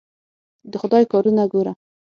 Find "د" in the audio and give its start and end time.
0.71-0.73